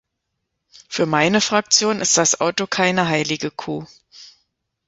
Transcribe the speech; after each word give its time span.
Für 0.89 1.05
meine 1.05 1.41
Fraktion 1.41 2.01
ist 2.01 2.17
das 2.17 2.41
Auto 2.41 2.65
keine 2.65 3.07
heilige 3.07 3.51
Kuh. 3.51 3.85